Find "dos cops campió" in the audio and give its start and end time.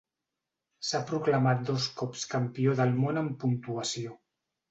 1.67-2.75